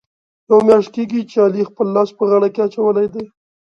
[0.49, 3.23] یوه میاشت کېږي، چې علي خپل لاس په غاړه کې اچولی دی.